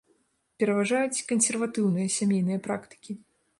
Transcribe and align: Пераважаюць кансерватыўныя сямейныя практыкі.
Пераважаюць 0.63 1.25
кансерватыўныя 1.33 2.07
сямейныя 2.17 2.65
практыкі. 2.67 3.11